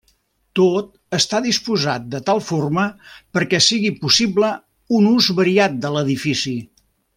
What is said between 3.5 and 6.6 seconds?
sigui possible un ús variat de l'edifici.